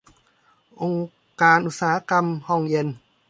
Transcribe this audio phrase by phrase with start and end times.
[0.81, 1.09] องค์
[1.41, 2.87] การอุตสาหกรรมห้องเย็น